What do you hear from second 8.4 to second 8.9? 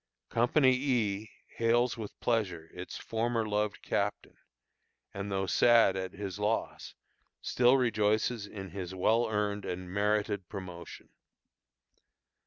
in